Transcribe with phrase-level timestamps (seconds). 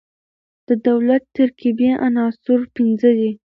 [0.67, 3.31] د دولت ترکيبي عناصر پنځه دي.